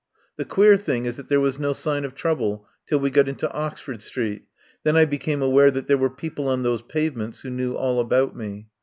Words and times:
The 0.37 0.45
queer 0.45 0.77
thing 0.77 1.05
is 1.05 1.15
that 1.17 1.27
there 1.29 1.39
was 1.39 1.59
no 1.59 1.73
sign 1.73 2.05
of 2.05 2.15
trouble 2.15 2.67
till 2.87 2.99
we 2.99 3.11
got 3.11 3.29
into 3.29 3.47
Oxford 3.51 4.01
Street 4.01 4.45
Then 4.83 4.97
I 4.97 5.05
became 5.05 5.43
aware 5.43 5.69
that 5.69 5.85
there 5.85 5.95
were 5.95 6.09
people 6.09 6.47
on 6.47 6.63
those 6.63 6.81
pavements 6.81 7.41
who 7.41 7.51
knew 7.51 7.75
all 7.75 7.99
about 7.99 8.35
me. 8.35 8.67